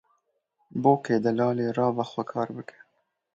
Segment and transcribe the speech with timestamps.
[0.81, 2.77] Bûkê delalê rabe xwe kar bike